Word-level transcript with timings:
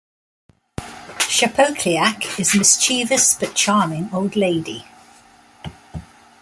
Shapoklyak 1.33 2.39
is 2.39 2.55
a 2.55 2.57
mischievous 2.57 3.35
but 3.35 3.53
charming 3.53 4.09
old 4.11 4.35
lady. 4.35 4.83